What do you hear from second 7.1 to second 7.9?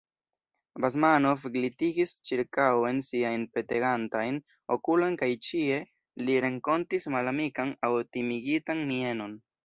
malamikan